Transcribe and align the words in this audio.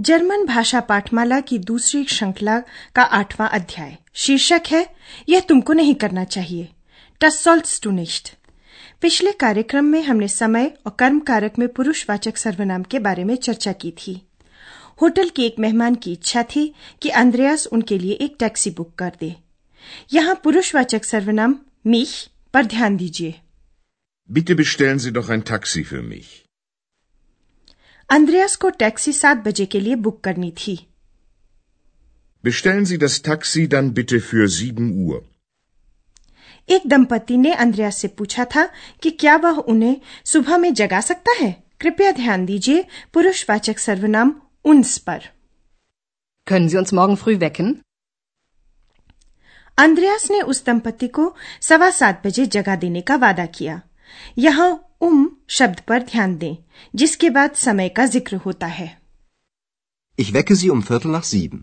German 0.00 0.44
भाषा 0.44 0.80
पाठमाला 0.80 1.40
की 1.40 1.58
दूसरी 1.58 2.04
श्रृंखला 2.04 2.62
का 2.94 3.02
आठवां 3.02 3.48
अध्याय। 3.48 3.96
शीर्षक 4.14 4.62
है, 4.70 4.94
यह 5.28 5.40
तुमको 5.40 5.72
नहीं 5.72 5.94
करना 5.94 6.24
चाहिए। 6.24 6.68
Nicht. 7.84 8.30
पिछले 9.02 9.32
कार्यक्रम 9.32 9.84
में 9.84 10.02
हमने 10.02 10.28
समय 10.28 10.74
और 10.86 10.96
कर्म 10.98 11.18
कारक 11.18 11.58
में 11.58 11.68
पुरुषवाचक 11.68 12.36
सर्वनाम 12.36 12.82
के 12.82 12.98
बारे 12.98 13.24
में 13.24 13.36
चर्चा 13.36 13.72
की 13.72 13.90
थी। 13.90 14.26
होटल 15.02 15.28
के 15.28 15.42
एक 15.42 15.58
मेहमान 15.58 15.94
की 15.94 16.12
इच्छा 16.12 16.42
थी 16.42 16.74
कि 17.02 17.08
अंद्रयास 17.08 17.66
उनके 17.66 17.98
लिए 17.98 18.12
एक 18.12 18.36
टैक्सी 18.38 18.70
बुक 18.70 18.94
कर 18.94 19.12
दे। 19.20 19.34
यहाँ 20.12 20.40
पुरुषवाचक 20.44 21.04
सर्वनाम, 21.04 21.58
mich, 21.86 22.26
पर 22.54 22.64
ध्यान 22.64 22.96
दीजिए। 22.96 23.34
Bitte 24.32 24.54
bestellen 24.56 24.98
Sie 25.04 25.12
doch 25.12 25.30
ein 25.30 25.42
Taxi 25.42 25.84
für 25.92 26.02
mich. 26.02 26.43
अंद्रयास 28.10 28.56
को 28.56 28.70
टैक्सी 28.70 29.12
सात 29.12 29.36
बजे 29.46 29.66
के 29.66 29.80
लिए 29.80 29.94
बुक 30.06 30.20
करनी 30.24 30.50
थी 30.58 30.76
Bestellen 32.44 32.84
Sie 32.84 32.98
das 32.98 33.14
Taxi 33.22 33.62
dann 33.68 33.86
bitte 33.94 34.18
für 34.20 34.46
7 34.48 34.80
Uhr. 35.04 35.20
एक 36.68 36.86
दंपति 36.88 37.36
ने 37.36 37.52
अंद्रयास 37.54 37.96
से 37.96 38.08
पूछा 38.08 38.44
था 38.54 38.64
कि 39.02 39.10
क्या 39.10 39.36
वह 39.36 39.58
उन्हें 39.68 39.96
सुबह 40.24 40.58
में 40.58 40.72
जगा 40.74 41.00
सकता 41.00 41.32
है 41.40 41.50
कृपया 41.80 42.10
ध्यान 42.12 42.44
दीजिए 42.46 42.84
पुरुषवाचक 43.14 43.78
सर्वनाम 43.78 44.34
उन्स 44.64 44.96
पर 44.98 45.22
Können 46.46 46.68
Sie 46.68 46.78
uns 46.78 46.92
morgen 46.92 47.16
früh 47.16 47.36
wecken? 47.42 47.74
अंद्रयास 49.78 50.30
ने 50.30 50.40
उस 50.42 50.64
दंपति 50.66 51.08
को 51.08 51.34
सवा 51.60 51.90
सात 51.90 52.26
बजे 52.26 52.46
जगा 52.56 52.76
देने 52.76 53.00
का 53.00 53.16
वादा 53.16 53.46
किया 53.58 53.80
यहाँ 54.38 54.70
उम 55.00 55.30
शब्द 55.48 55.80
पर 55.80 56.02
ध्यान 56.02 56.36
दें 56.36 56.56
जिसके 56.94 57.30
बाद 57.30 57.54
समय 57.54 57.88
का 57.88 58.06
ज़िक्र 58.06 58.36
होता 58.36 58.66
है। 58.66 58.98
Ich 60.18 60.32
wecke 60.32 60.54
Sie 60.54 60.70
um 60.70 60.82
Viertel 60.82 61.14
nach 61.14 61.24
sieben. 61.24 61.62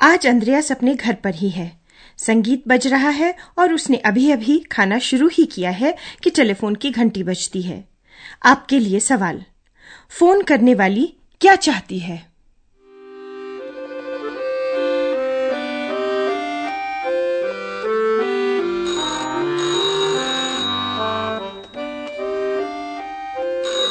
आज 0.00 0.26
अंद्रयास 0.26 0.72
अपने 0.72 0.94
घर 0.94 1.14
पर 1.14 1.34
ही 1.34 1.50
है। 1.50 1.80
संगीत 2.18 2.62
बज 2.68 2.86
रहा 2.86 3.08
है 3.08 3.34
और 3.58 3.72
उसने 3.72 3.96
अभी 3.96 4.30
अभी 4.30 4.58
खाना 4.60 4.98
शुरू 4.98 5.28
ही 5.28 5.46
किया 5.46 5.70
है 5.70 5.96
कि 6.22 6.30
टेलीफोन 6.30 6.74
की 6.74 6.90
घंटी 6.90 7.22
बजती 7.22 7.62
है। 7.62 7.88
आपके 8.44 8.78
लिए 8.78 9.00
सवाल 9.00 9.44
फ़ोन 10.10 10.42
करने 10.42 10.74
वाली 10.74 11.14
क्या 11.40 11.56
चाहती 11.56 11.98
है? 11.98 12.29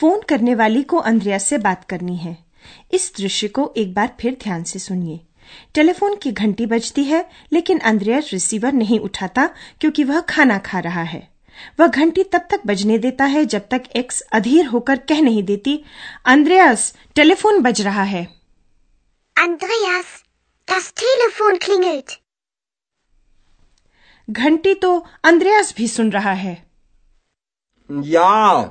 Phone 0.00 0.20
करने 0.28 0.54
वाली 0.54 0.82
को 0.82 0.96
अंद्रयास 0.96 1.44
से 1.44 1.58
बात 1.58 1.84
करनी 1.84 2.16
है। 2.16 2.44
इस 2.92 3.12
दृश्य 3.16 3.48
को 3.48 3.74
एक 3.76 3.94
बार 3.94 4.16
फिर 4.20 4.36
ध्यान 4.42 4.64
से 4.64 4.78
सुनिए। 4.78 5.20
टेलीफोन 5.74 6.16
की 6.16 6.32
घंटी 6.32 6.66
बजती 6.66 7.04
है 7.04 7.30
लेकिन 7.52 7.78
अंद्रयास 7.78 8.30
रिसीवर 8.32 8.72
नहीं 8.72 9.00
उठाता 9.00 9.46
क्योंकि 9.80 10.04
वह 10.04 10.20
खाना 10.20 10.58
खा 10.58 10.78
रहा 10.78 11.02
है। 11.02 11.28
वह 11.80 11.86
घंटी 11.86 12.24
तब 12.24 12.46
तक 12.50 12.60
बजने 12.66 12.98
देता 12.98 13.24
है 13.24 13.44
जब 13.44 13.68
तक 13.70 13.82
एक्स 13.96 14.20
अधीर 14.20 14.66
होकर 14.66 14.96
कह 14.96 15.20
नहीं 15.20 15.42
देती 15.42 15.84
अंद्रयास 16.24 16.96
टेलीफोन 17.14 17.60
बज 17.60 17.82
रहा 17.82 18.02
है। 18.02 18.34
Andreas, 19.38 20.06
das 20.70 20.94
Telefon 20.94 21.62
klingelt. 21.62 22.14
घंटी 24.30 24.74
तो 24.74 25.06
अंद्रयास 25.24 25.74
भी 25.76 25.88
सुन 25.88 26.12
रहा 26.12 26.32
है। 26.32 26.66
Ja, 27.92 28.68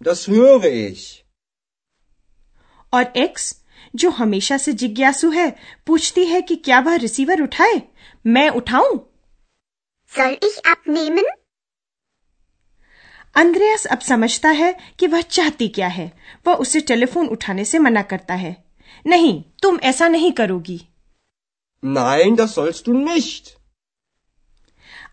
das 0.00 0.28
höre 0.28 0.64
ich. 0.64 1.24
और 2.92 3.12
एक्स 3.16 3.54
जो 3.94 4.10
हमेशा 4.10 4.56
से 4.58 4.72
जिज्ञासु 4.72 5.30
है 5.30 5.50
पूछती 5.86 6.24
है 6.26 6.40
कि 6.42 6.56
क्या 6.56 6.80
वह 6.80 6.94
रिसीवर 6.96 7.42
उठाए 7.42 7.82
मैं 8.26 8.48
उठाऊं 8.50 8.98
Soll 10.12 10.36
ich 10.44 10.56
abnehmen? 10.66 11.24
अंद्रयास 13.36 13.86
अब 13.86 13.98
समझता 13.98 14.50
है 14.50 14.72
कि 14.98 15.06
वह 15.06 15.20
चाहती 15.20 15.68
क्या 15.68 15.88
है 15.88 16.12
वह 16.46 16.54
उसे 16.54 16.80
टेलीफोन 16.80 17.28
उठाने 17.28 17.64
से 17.64 17.78
मना 17.78 18.02
करता 18.02 18.34
है 18.34 18.56
नहीं 19.06 19.42
तुम 19.62 19.78
ऐसा 19.82 20.08
नहीं 20.08 20.32
करोगी 20.32 20.80
Nein, 21.84 22.36
das 22.36 22.54
sollst 22.54 22.86
du 22.86 22.94
nicht. 22.94 23.50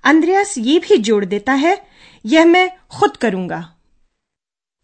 अंद्रयास 0.03 0.57
ये 0.57 0.79
भी 0.79 0.97
जोड़ 0.97 1.25
देता 1.25 1.53
है 1.53 1.77
यह 2.25 2.45
मैं 2.45 2.69
खुद 2.99 3.17
करूँगा 3.17 3.76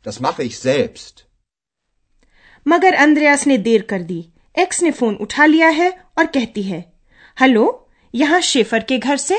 Das 0.07 0.17
mache 0.17 0.41
ich 0.41 0.55
selbst. 0.55 1.21
मगर 2.67 2.93
अंद्रयास 2.93 3.47
ने 3.47 3.57
देर 3.57 3.81
कर 3.81 4.01
दी। 4.01 4.29
एक्स 4.59 4.81
ने 4.81 4.91
फ़ोन 4.91 5.15
उठा 5.15 5.45
लिया 5.45 5.67
है 5.67 6.05
और 6.17 6.25
कहती 6.25 6.63
है 6.63 6.93
हेलो 7.39 7.89
यहाँ 8.15 8.41
शेफर 8.41 8.83
के 8.83 8.97
घर 8.97 9.17
से? 9.17 9.35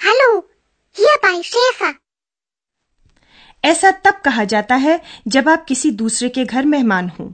Hello 0.00 0.50
bei 1.24 1.42
Schäfer. 1.44 1.94
ऐसा 3.64 3.90
तब 3.90 4.20
कहा 4.24 4.44
जाता 4.44 4.74
है 4.74 5.00
जब 5.28 5.48
आप 5.48 5.64
किसी 5.64 5.90
दूसरे 5.90 6.28
के 6.28 6.44
घर 6.44 6.64
मेहमान 6.64 7.08
हों। 7.08 7.32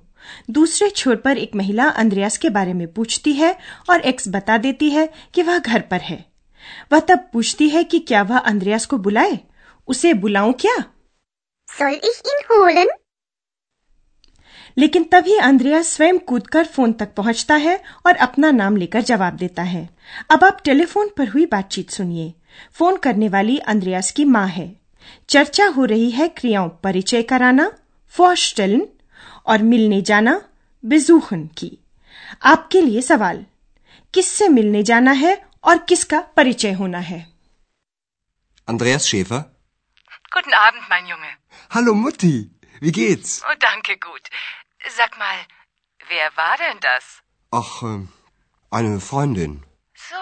दूसरे 0.51 0.91
छोर 0.91 1.17
पर 1.17 1.39
एक 1.39 1.55
महिला 1.55 1.89
अंद्रयास 1.89 2.39
के 2.39 2.51
बारे 2.51 2.73
में 2.73 2.93
पूछती 2.93 3.33
है 3.33 3.59
और 3.91 4.01
एक्स 4.01 4.29
बता 4.29 4.59
देती 4.59 4.91
है 4.91 5.13
कि 5.35 5.43
वह 5.43 5.59
घर 5.59 5.81
पर 5.81 6.01
है। 6.01 6.25
वह 6.93 7.01
तब 7.01 7.31
पूछती 7.33 7.69
है 7.69 7.85
कि 7.85 7.99
क्या 7.99 8.23
वह 8.23 8.39
अंद्रयास 8.39 8.87
को 8.87 8.99
बुलाए? 8.99 9.39
उसे 9.89 10.15
बुलाऊं 10.15 10.53
क्या? 10.53 10.93
Soll 11.69 11.99
ich 12.03 12.21
ihn 12.27 12.47
holen? 12.49 12.89
लेकिन 14.77 15.05
तभी 15.05 15.37
अंद्रयास 15.39 15.89
स्वयं 15.89 16.19
कूदकर 16.29 16.65
फ़ोन 16.67 16.93
तक 16.93 17.13
पहुँचता 17.15 17.55
है 17.57 17.77
और 18.07 18.17
अपना 18.17 18.51
नाम 18.51 18.77
लेकर 18.77 19.01
जवाब 19.01 19.37
देता 19.37 19.63
है 19.63 19.89
अब 20.31 20.45
आप 20.45 20.61
टेलीफोन 20.65 21.11
पर 21.17 21.29
हुई 21.29 21.47
बातचीत 21.47 21.91
सुनिए 21.91 22.33
फ़ोन 22.73 22.97
करने 22.97 23.29
वाली 23.29 23.59
अंद्रयास 23.69 24.11
की 24.11 24.25
माँ 24.25 24.47
है 24.49 24.69
चर्चा 25.29 25.67
हो 25.69 25.85
रही 25.85 26.11
है 26.11 26.29
क्रियाओं 26.37 26.69
परिचय 26.83 27.23
कराना 27.23 27.71
फॉस्टेलन 28.15 28.87
और 29.47 29.63
मिलने 29.63 30.03
जाना 30.03 30.41
बेजूहन 30.85 31.47
की 31.59 31.73
आपके 32.45 32.81
लिए 32.81 33.03
सवाल 33.03 33.45
किससे 34.15 34.49
मिलने 34.49 34.83
जाना 34.83 35.13
है 35.15 35.37
और 35.65 35.79
किसका 35.89 36.21
परिचय 36.37 36.73
होना 36.73 36.99
है 37.11 37.25
Andreas 38.69 39.05
Schäfer. 39.09 39.45
Guten 40.36 40.54
Abend, 40.54 40.88
mein 40.90 41.06
Junge. 41.08 41.32
Hallo 41.70 41.94
Mutti. 41.94 42.52
Wie 42.80 42.92
geht's? 42.92 43.42
Oh, 43.50 43.56
danke, 43.60 43.98
gut. 43.98 44.30
Sag 44.98 45.18
mal, 45.18 45.38
wer 46.08 46.36
war 46.36 46.58
denn 46.58 46.80
das? 46.80 47.22
Ach, 47.52 47.82
ähm, 47.84 48.12
eine 48.72 49.00
Freundin. 49.00 49.64
So, 49.94 50.16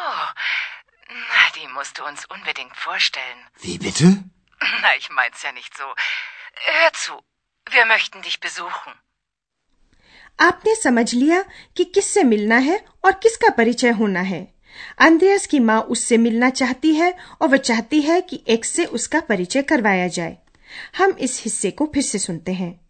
na, 1.10 1.44
die 1.56 1.68
musst 1.68 1.98
du 1.98 2.06
uns 2.06 2.26
unbedingt 2.26 2.76
vorstellen. 2.76 3.40
Wie 3.62 3.78
bitte? 3.78 4.24
Na, 4.82 4.96
ich 4.98 5.10
mein's 5.10 5.42
ja 5.44 5.52
nicht 5.52 5.78
so. 5.78 5.84
Hör 6.56 6.94
zu, 6.94 7.14
wir 7.72 7.86
möchten 7.86 8.22
dich 8.22 8.40
besuchen. 8.40 8.94
आपने 10.42 10.76
समझ 10.76 11.14
लिया 11.14 11.42
कि 11.78 11.84
किससे 11.86 12.24
मिलना 12.24 12.58
है 12.58 12.86
और 13.06 13.12
किसका 13.12 13.50
परिचय 13.56 13.90
होना 13.92 14.20
है 14.20 14.42
अंद्रयास 14.99 15.47
की 15.47 15.59
माँ 15.59 15.81
उससे 15.81 16.17
मिलना 16.17 16.51
चाहती 16.51 16.95
है 16.95 17.15
और 17.43 17.49
वह 17.49 17.57
चाहती 17.57 18.01
है 18.01 18.21
कि 18.21 18.43
एक्स 18.49 18.69
से 18.69 18.85
उसका 18.85 19.21
परिचय 19.21 19.63
करवाया 19.63 20.09
जाए। 20.09 20.39
हम 20.99 21.11
इस 21.21 21.43
हिस्से 21.45 21.71
को 21.71 21.91
फिर 21.95 22.03
से 22.03 22.19
सुनते 22.19 22.53
हैं। 22.53 22.81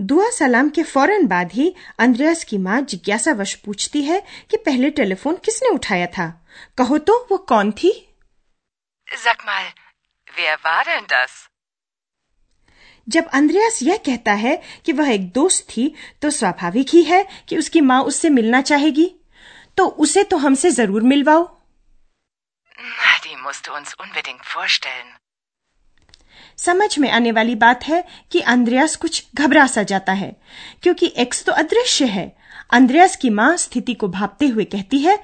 दुआ 0.00 0.30
सलाम 0.30 0.70
के 0.70 0.82
फ़ौरन 0.82 1.26
बाद 1.26 1.52
ही 1.52 1.74
अंद्रयास 1.98 2.44
की 2.44 2.58
माँ 2.58 2.80
जिज्ञासावश 2.80 3.54
पूछती 3.54 4.02
है 4.02 4.22
कि 4.50 4.56
पहले 4.56 4.90
टेलीफोन 4.90 5.36
किसने 5.36 5.68
उठाया 5.68 6.06
था? 6.06 6.46
कहो 6.78 6.98
तो 6.98 7.28
वो 7.30 7.38
कौन 7.38 7.72
थी? 7.72 8.14
Sag 9.14 9.36
mal, 9.36 9.64
wer 10.38 10.56
war 10.66 10.88
denn 10.88 11.04
das? 11.04 11.30
जब 13.08 13.26
अंद्रयास 13.26 13.82
यह 13.82 13.96
कहता 13.96 14.32
है 14.32 14.62
कि 14.84 14.92
वह 14.92 15.10
एक 15.10 15.32
दोस्त 15.32 15.66
थी 15.76 15.94
तो 16.22 16.30
स्वाभाविक 16.30 16.86
ही 16.88 17.02
है 17.02 17.26
कि 17.48 17.58
उसकी 17.58 17.80
माँ 17.80 18.02
उससे 18.02 18.30
मिलना 18.30 18.60
चाहेगी। 18.60 19.14
तो 19.78 19.86
उसे 20.04 20.22
तो 20.24 20.36
हमसे 20.36 20.70
ज़रूर 20.70 21.02
मिलवाओ। 21.02 21.44
Na, 22.78 23.12
die 23.24 23.36
musst 23.42 23.66
du 23.66 23.72
uns 23.72 23.94
unbedingt 24.04 24.44
vorstellen. 24.54 25.12
समझ 26.58 26.98
में 26.98 27.10
आने 27.10 27.32
वाली 27.32 27.54
बात 27.54 27.84
है 27.84 28.02
कि 28.32 28.40
अंद्रयास 28.40 28.96
कुछ 28.96 29.24
घबरा 29.34 29.66
सा 29.66 29.82
जाता 29.82 30.12
है 30.12 30.30
क्योंकि 30.82 31.12
एक्स 31.16 31.44
तो 31.44 31.52
अदृश्य 31.52 32.04
है। 32.06 32.26
अंद्रयास 32.72 33.16
की 33.16 33.30
माँ 33.30 33.56
स्थिति 33.56 33.94
को 33.94 34.08
भापते 34.08 34.46
हुए 34.46 34.64
कहती 34.64 34.98
है 34.98 35.16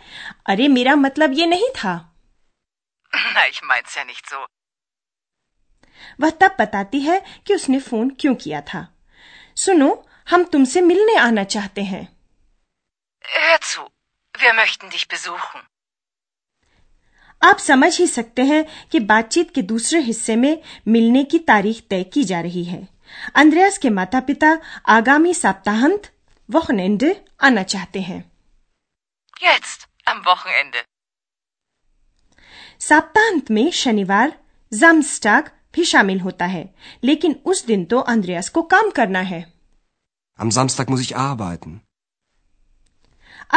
अरे 0.47 0.69
मेरा 0.69 0.95
मतलब 0.97 1.33
ये 1.33 1.47
नहीं 1.47 1.69
था। 1.77 1.95
Na, 3.13 3.47
ich 3.49 3.61
mein's 3.71 3.97
ja 3.97 4.05
nicht 4.05 4.33
so. 4.33 4.47
वह 6.21 6.31
तब 6.31 6.57
बताती 6.59 7.01
है 7.01 7.21
कि 7.47 7.55
उसने 7.55 7.81
फ़ोन 7.81 8.11
क्यों 8.21 8.35
किया 8.35 8.61
था। 8.61 8.87
सुनो 9.57 9.89
हम 10.31 10.45
तुमसे 10.45 10.81
मिलने 10.81 11.17
आना 11.19 11.45
चाहते 11.45 11.83
हैं। 11.83 12.07
Wir 14.43 14.55
möchten 14.55 14.91
dich 14.91 15.07
besuchen. 15.09 15.61
आप 17.43 17.59
समझ 17.59 17.99
ही 17.99 18.07
सकते 18.07 18.43
हैं 18.45 18.65
कि 18.93 19.01
बातचीत 19.01 19.51
के 19.55 19.63
दूसरे 19.63 20.01
हिस्से 20.01 20.37
में 20.37 20.63
मिलने 20.89 21.23
की 21.25 21.39
तारीख 21.51 21.83
तय 21.91 22.03
की 22.15 22.25
जा 22.25 22.41
रही 22.41 22.65
है 22.65 22.87
अंद्रयास 23.37 23.79
के 23.79 23.91
माता 23.91 24.21
पिता 24.21 24.51
आगामी 24.89 25.33
सप्ताहांत 25.35 26.11
वॉकनेंडे 26.49 27.15
आना 27.43 27.63
चाहते 27.75 28.01
हैं 28.01 28.21
Jetzt, 29.43 29.87
am 30.07 30.21
Wochenende. 30.27 30.83
सप्ताहांत 32.81 33.51
में 33.51 33.71
शनिवार 33.83 34.33
जमस्टाग 34.73 35.51
भी 35.75 35.85
शामिल 35.85 36.21
होता 36.21 36.47
है 36.47 36.65
लेकिन 37.05 37.41
उस 37.45 37.65
दिन 37.67 37.85
तो 37.85 37.99
अंद्रयास 38.15 38.49
को 38.49 38.63
काम 38.75 38.91
करना 38.91 39.21
है 39.33 39.45
Am 40.39 40.51
Samstag 40.59 40.91
muss 40.93 41.07
ich 41.07 41.15
arbeiten. 41.21 41.81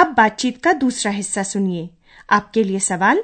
अब 0.02 0.14
बातचीत 0.14 0.62
का 0.64 0.73
दूसरा 0.85 1.12
हिस्सा 1.12 1.43
सुनिए 1.43 1.88
आपके 2.31 2.64
लिए 2.64 2.81
सवाल 2.87 3.23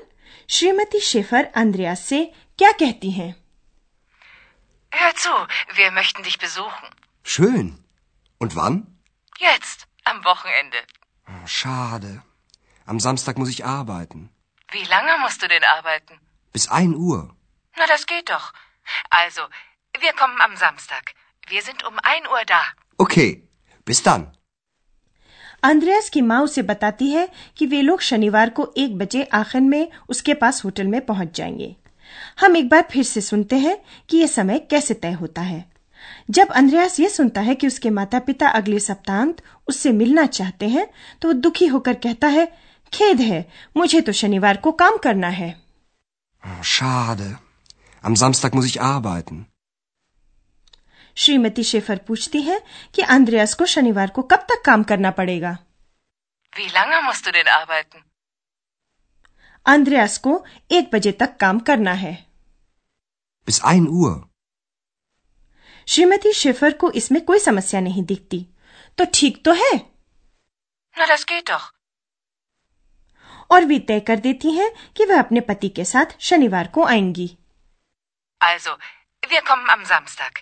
श्रीमती 0.50 1.00
शेफर 1.10 1.44
अंद्रयास 1.62 2.04
से 2.08 2.24
क्या 2.58 2.72
कहती 2.82 3.10
हैं 3.20 3.34
Hör 4.92 5.14
zu, 5.22 5.30
wir 5.76 5.90
möchten 5.94 6.22
dich 6.22 6.38
besuchen. 6.42 6.90
Schön. 7.24 7.70
Und 8.38 8.54
wann? 8.56 8.76
Jetzt, 9.38 9.88
am 10.04 10.24
Wochenende. 10.24 10.78
Oh, 11.26 11.46
Schade. 11.46 12.12
Am 12.86 13.00
Samstag 13.00 13.38
muss 13.38 13.48
ich 13.54 13.64
arbeiten. 13.64 14.30
Wie 14.70 14.84
lange 14.84 15.18
musst 15.22 15.42
du 15.42 15.48
denn 15.48 15.64
arbeiten? 15.64 16.20
Bis 16.52 16.68
1 16.68 16.94
Uhr. 16.94 17.34
Na, 17.76 17.86
das 17.88 18.06
geht 18.06 18.30
doch. 18.30 18.52
Also, 19.10 19.42
wir 19.98 20.12
kommen 20.12 20.40
am 20.40 20.56
Samstag. 20.56 21.14
Wir 21.48 21.62
sind 21.62 21.84
um 21.84 21.98
1 21.98 22.28
Uhr 22.28 22.44
da. 22.46 22.62
Okay. 22.98 23.48
Bis 23.84 24.02
dann. 24.02 24.36
अंद्रयास 25.63 26.09
की 26.09 26.21
माँ 26.21 26.41
उसे 26.41 26.61
बताती 26.61 27.09
है 27.09 27.27
कि 27.57 27.65
वे 27.65 27.81
लोग 27.81 28.01
शनिवार 28.01 28.49
को 28.49 28.73
एक 28.77 28.97
बजे 28.97 29.23
आखिर 29.23 29.61
में 29.61 29.91
उसके 30.09 30.33
पास 30.33 30.63
होटल 30.65 30.87
में 30.87 31.05
पहुँच 31.05 31.35
जाएँगे 31.37 31.75
हम 32.41 32.55
एक 32.57 32.69
बार 32.69 32.87
फिर 32.91 33.03
से 33.03 33.21
सुनते 33.21 33.55
हैं 33.55 33.77
कि 34.09 34.17
यह 34.17 34.27
समय 34.27 34.59
कैसे 34.59 34.93
तय 34.93 35.11
होता 35.11 35.41
है 35.41 35.65
जब 36.29 36.47
अंद्रयास 36.51 36.99
ये 36.99 37.09
सुनता 37.09 37.41
है 37.41 37.55
कि 37.55 37.67
उसके 37.67 37.89
माता 37.89 38.19
पिता 38.19 38.47
अगले 38.49 38.79
सप्तांत 38.79 39.41
उससे 39.67 39.91
मिलना 39.91 40.25
चाहते 40.25 40.67
हैं 40.67 40.87
तो 41.21 41.27
वो 41.27 41.33
दुखी 41.33 41.65
होकर 41.67 41.93
कहता 41.93 42.27
है 42.27 42.45
खेद 42.93 43.21
है 43.21 43.45
मुझे 43.77 44.01
तो 44.01 44.11
शनिवार 44.11 44.57
को 44.57 44.71
काम 44.71 44.97
करना 44.97 45.27
है 45.27 45.55
Oh, 46.43 46.63
schade. 46.63 47.37
Am 48.03 48.15
Samstag 48.15 48.53
muss 48.53 48.65
ich 48.65 48.81
arbeiten. 48.81 49.45
श्रीमती 51.17 51.63
शेफर 51.63 51.97
पूछती 52.07 52.41
है 52.41 52.59
कि 52.95 53.01
अंद्रयास 53.15 53.53
को 53.53 53.65
शनिवार 53.65 54.09
को 54.15 54.21
कब 54.23 54.45
तक 54.49 54.61
काम 54.65 54.83
करना 54.83 55.11
पड़ेगा 55.11 55.57
Wie 56.53 56.69
lange 56.75 56.99
musst 57.07 57.25
du 57.27 57.31
denn 57.31 57.47
arbeiten? 57.55 58.03
अंद्रयास 59.65 60.17
को 60.17 60.43
एक 60.71 60.89
बजे 60.93 61.11
तक 61.11 61.35
काम 61.39 61.59
करना 61.69 61.93
है 62.03 62.13
Bis 63.47 63.59
1 63.71 63.87
Uhr. 63.99 64.15
श्रीमती 65.87 66.31
शेफर 66.33 66.73
को 66.73 66.91
इसमें 66.91 67.23
कोई 67.25 67.39
समस्या 67.39 67.79
नहीं 67.81 68.03
दिखती 68.05 68.45
तो 68.97 69.05
ठीक 69.13 69.43
तो 69.45 69.51
है 69.53 69.71
Na, 70.95 71.07
das 71.11 71.23
geht 71.25 71.49
doch. 71.51 71.67
और 73.51 73.65
वे 73.65 73.79
तय 73.79 73.99
कर 74.07 74.19
देती 74.19 74.51
हैं 74.51 74.69
कि 74.97 75.05
वह 75.05 75.19
अपने 75.19 75.39
पति 75.41 75.69
के 75.69 75.85
साथ 75.85 76.19
शनिवार 76.21 76.67
को 76.73 76.83
आएँगी 76.85 77.27
Also, 78.41 78.73
wir 79.23 79.41
kommen 79.43 79.69
am 79.69 79.85
Samstag. 79.85 80.37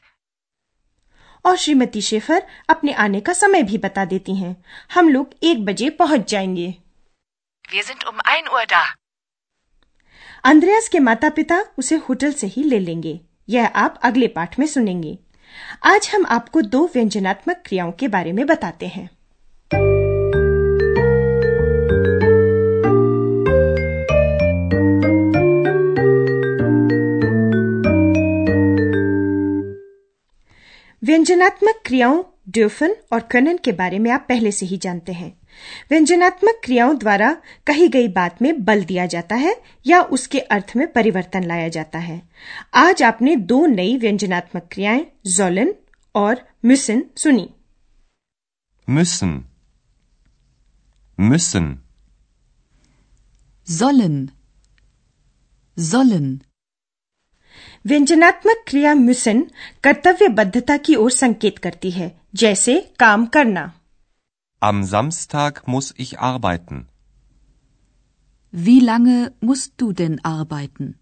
और 1.47 1.57
श्रीमती 1.57 2.01
शेफर 2.01 2.43
अपने 2.69 2.93
आने 2.93 3.21
का 3.21 3.33
समय 3.33 3.63
भी 3.63 3.77
बता 3.77 4.05
देती 4.05 4.35
हैं। 4.35 4.65
हम 4.93 5.09
लोग 5.09 5.29
एक 5.43 5.65
बजे 5.65 5.89
पहुँच 5.89 6.31
जाएँगे। 6.31 6.75
Wir 7.75 7.87
sind 7.89 8.03
um 8.03 8.19
1 8.29 8.53
Uhr 8.53 8.67
da. 8.67 8.83
अंद्रयास 10.43 10.89
के 10.89 10.99
माता 10.99 11.29
पिता 11.29 11.65
उसे 11.77 11.95
होटल 11.95 12.33
से 12.33 12.47
ही 12.47 12.63
ले 12.63 12.79
लेंगे। 12.79 13.21
यह 13.49 13.67
आप 13.67 13.99
अगले 14.03 14.27
पाठ 14.27 14.59
में 14.59 14.67
सुनेंगे। 14.67 15.19
आज 15.85 16.11
हम 16.15 16.25
आपको 16.25 16.61
दो 16.61 16.91
व्यंजनात्मक 16.93 17.63
क्रियाओं 17.65 17.91
के 17.91 18.07
बारे 18.07 18.31
में 18.31 18.45
बताते 18.45 18.87
हैं। 18.87 19.16
व्यंजनात्मक 31.17 31.75
क्रियाओं 31.85 32.23
ड्यूफन 32.49 32.95
और 33.13 33.19
कनन 33.19 33.57
के 33.57 33.71
बारे 33.71 33.99
में 33.99 34.11
आप 34.11 34.25
पहले 34.29 34.51
से 34.51 34.65
ही 34.65 34.77
जानते 34.77 35.11
हैं। 35.11 35.37
व्यंजनात्मक 35.89 36.61
क्रियाओं 36.63 36.97
द्वारा 36.97 37.41
कही 37.67 37.87
गई 37.87 38.07
बात 38.07 38.41
में 38.41 38.65
बल 38.65 38.83
दिया 38.83 39.05
जाता 39.05 39.35
है 39.35 39.61
या 39.87 40.01
उसके 40.01 40.39
अर्थ 40.39 40.73
में 40.75 40.93
परिवर्तन 40.93 41.43
लाया 41.43 41.67
जाता 41.67 41.99
है। 41.99 42.21
आज 42.73 43.03
आपने 43.03 43.35
दो 43.35 43.65
नई 43.65 43.97
व्यंजनात्मक 43.97 44.69
क्रियाएँ 44.71 45.05
जोलन 45.25 45.73
और 46.15 46.47
मिसन 46.65 47.03
सुनी। 47.17 47.49
müssen 48.89 49.33
müssen 51.19 51.75
sollen, 53.69 54.27
sollen, 55.79 56.46
व्यंजनात्मक 57.87 58.63
क्रिया 58.67 58.93
मिसन 58.95 59.41
कर्तव्यबद्धता 59.83 60.77
की 60.85 60.95
ओर 60.95 61.11
संकेत 61.11 61.57
करती 61.59 61.91
है 61.91 62.11
जैसे 62.35 62.79
काम 62.99 63.25
करना 63.37 63.65
Am 64.61 64.77
Samstag 64.85 65.59
muss 65.67 65.87
ich 66.03 66.11
arbeiten. 66.27 66.77
Wie 68.53 68.79
lange 68.81 69.17
musst 69.41 69.73
du 69.81 69.91
denn 69.93 70.15
arbeiten? 70.27 70.93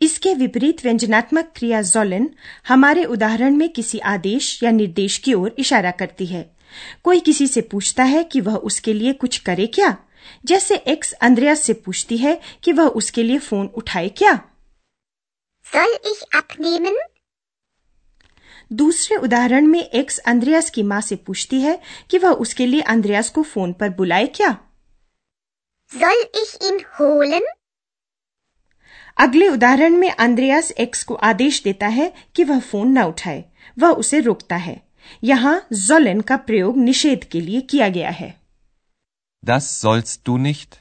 इसके 0.00 0.32
विपरीत 0.34 0.84
व्यंजनात्मक 0.84 1.50
क्रिया 1.56 1.80
जोलन 1.82 2.28
हमारे 2.68 3.04
उदाहरण 3.04 3.56
में 3.56 3.68
किसी 3.68 3.98
आदेश 4.08 4.62
या 4.62 4.70
निर्देश 4.70 5.18
की 5.18 5.34
ओर 5.34 5.54
इशारा 5.58 5.90
करती 6.00 6.26
है 6.26 6.42
कोई 7.04 7.20
किसी 7.20 7.46
से 7.46 7.60
पूछता 7.70 8.04
है 8.04 8.22
कि 8.24 8.40
वह 8.40 8.56
उसके 8.70 8.92
लिए 8.92 9.12
कुछ 9.22 9.38
करे 9.48 9.66
क्या 9.74 9.96
जैसे 10.46 10.76
एक्स 10.88 11.12
अंद्रयास 11.22 11.62
से 11.62 11.72
पूछती 11.86 12.16
है 12.18 12.38
कि 12.62 12.72
वह 12.72 12.86
उसके 13.00 13.22
लिए 13.22 13.38
फ़ोन 13.40 13.66
उठाए 13.76 14.08
क्या 14.18 14.38
Soll 15.72 15.94
ich 16.12 16.22
abnehmen? 16.40 16.94
दूसरे 18.72 19.16
उदाहरण 19.16 19.66
में 19.66 19.80
एक्स 19.80 20.18
अंद्रयास 20.32 20.70
की 20.70 20.82
माँ 20.82 21.00
से 21.00 21.16
पूछती 21.26 21.60
है 21.60 21.78
कि 22.10 22.18
वह 22.18 22.30
उसके 22.44 22.66
लिए 22.66 22.80
अंद्रयास 22.92 23.30
को 23.30 23.42
फ़ोन 23.42 23.72
पर 23.80 23.88
बुलाए 24.00 24.26
क्या 24.36 24.50
Soll 25.92 26.22
ich 26.42 26.52
ihn 26.68 26.78
holen? 26.98 27.46
अगले 29.16 29.48
उदाहरण 29.48 29.96
में 29.96 30.10
अंद्रयास 30.10 30.70
एक्स 30.80 31.02
को 31.04 31.14
आदेश 31.30 31.62
देता 31.62 31.86
है 31.94 32.12
कि 32.36 32.44
वह 32.44 32.60
फ़ोन 32.60 32.98
न 32.98 33.02
उठाए 33.04 33.44
वह 33.78 33.90
उसे 34.02 34.20
रोकता 34.20 34.56
है 34.66 34.80
यहाँ 35.24 35.54
जोलन 35.72 36.20
का 36.30 36.36
प्रयोग 36.48 36.76
निषेध 36.78 37.24
के 37.32 37.40
लिए 37.40 37.60
किया 37.70 37.88
गया 37.88 38.10
है 38.20 38.34
Das 39.42 39.66
sollst 39.74 40.20
du 40.28 40.36
nicht. 40.46 40.74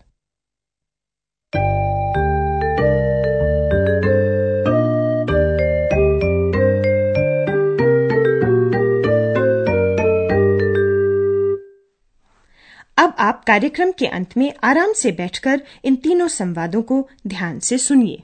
आप 13.39 13.45
कार्यक्रम 13.45 13.91
के 13.91 14.05
अंत 14.05 14.35
में 14.37 14.51
आराम 14.63 14.93
से 14.93 15.11
बैठकर 15.11 15.61
इन 15.85 15.95
तीनों 15.95 16.27
संवादों 16.27 16.81
को 16.81 16.97
ध्यान 17.27 17.59
से 17.59 17.77
सुनिए। 17.77 18.23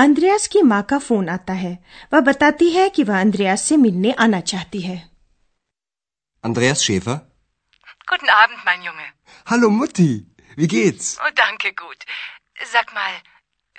अंद्रयास 0.00 0.46
की 0.46 0.62
माँ 0.62 0.82
का 0.82 0.98
फोन 0.98 1.28
आता 1.28 1.52
है 1.52 1.78
वह 2.12 2.20
बताती 2.20 2.70
है 2.70 2.88
कि 2.90 3.04
वह 3.04 3.20
अंद्रयास 3.20 3.62
से 3.62 3.76
मिलने 3.76 4.12
आना 4.12 4.40
चाहती 4.52 4.80
है 4.80 4.98
Andreas 6.46 6.84
Schäfer? 6.84 7.16
Guten 8.06 8.28
Abend, 8.30 8.64
mein 8.64 8.82
Junge. 8.82 9.06
Hallo 9.46 9.68
Mutti, 9.68 10.26
wie 10.56 10.68
geht's? 10.68 11.18
Oh, 11.24 11.32
danke, 11.34 11.72
gut. 11.74 12.04
Sag 12.72 12.92
mal, 12.94 13.14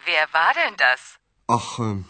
wer 0.06 0.34
war 0.34 0.54
denn 0.54 0.76
das? 0.76 1.02
Ach, 1.48 1.80
ähm, 1.80 2.06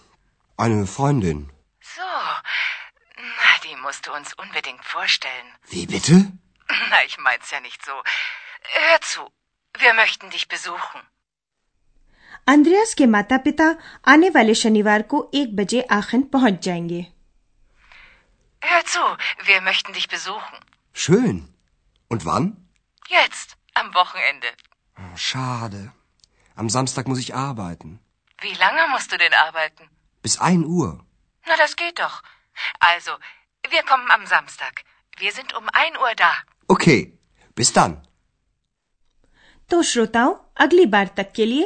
eine 0.58 0.88
Freundin. 0.88 1.51
So, 1.96 2.01
na, 2.01 3.51
die 3.65 3.75
musst 3.75 4.08
du 4.08 4.13
uns 4.13 4.34
unbedingt 4.34 4.84
vorstellen. 4.84 5.50
Wie 5.70 5.86
bitte? 5.86 6.15
Na, 6.89 7.03
ich 7.06 7.17
mein's 7.20 7.51
ja 7.51 7.60
nicht 7.60 7.86
so. 7.86 7.94
Hör 8.79 9.01
zu, 9.01 9.22
wir 9.77 9.94
möchten 9.94 10.32
dich 10.32 10.48
besuchen. 10.48 11.01
अंद्रयास 12.48 12.94
के 12.94 13.06
माता 13.06 13.38
पिता 13.46 13.75
आने 14.13 14.29
वाले 14.36 14.53
शनिवार 14.56 15.01
को 15.13 15.29
एक 15.36 15.56
बजे 15.56 15.82
आखिन 16.00 16.22
पहुंच 16.36 16.62
जाएंगे 16.65 17.06
Hör 18.62 18.82
zu, 18.91 19.01
wir 19.48 19.62
möchten 19.62 19.94
dich 19.94 20.08
besuchen. 20.13 20.56
Schön. 20.94 21.36
Und 22.10 22.25
wann? 22.25 22.46
Jetzt, 23.10 23.56
am 23.74 23.94
Wochenende. 23.94 24.48
Oh, 24.98 25.15
schade. 25.15 25.82
Am 26.56 26.70
Samstag 26.70 27.08
muss 27.08 27.20
ich 27.20 27.36
arbeiten. 27.36 28.00
Wie 28.41 28.53
lange 28.53 28.88
musst 28.94 29.12
du 29.12 29.17
denn 29.17 29.34
arbeiten? 29.34 29.89
Bis 30.24 30.38
1 30.39 30.65
Uhr. 30.65 31.06
Na, 31.48 31.56
das 31.58 31.75
geht 31.75 32.00
doch. 32.00 32.24
Also, 32.79 33.12
wir 33.70 33.84
kommen 33.84 34.10
am 34.10 34.25
Samstag. 34.25 34.84
Wir 35.20 35.32
sind 35.32 35.53
um 35.56 35.70
1 35.74 35.98
Uhr 36.00 36.13
da. 36.15 36.32
Okay, 36.67 37.00
bis 37.56 37.74
dann. 37.74 38.01
तो 39.70 39.82
श्रोताओं 39.84 40.34
अगली 40.63 40.86
बार 40.91 41.10
तक 41.17 41.32
के 41.36 41.46
लिए 41.46 41.65